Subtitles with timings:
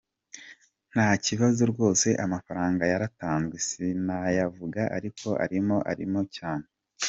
[0.03, 6.65] Ati "Nta kibazo rwose amafaranga yaratanzwe, sinayavuga ariko arimo, arimo cyane.